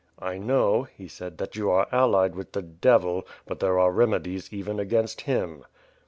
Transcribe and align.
"I 0.17 0.39
know," 0.39 0.87
he 0.97 1.07
said, 1.07 1.37
"that 1.37 1.55
you 1.55 1.69
are 1.69 1.85
allied 1.91 2.33
with 2.33 2.53
the 2.53 2.63
Devil, 2.63 3.27
but 3.45 3.59
there 3.59 3.77
are 3.77 3.91
remedies 3.91 4.51
even 4.51 4.79
against 4.79 5.21
him." 5.29 5.63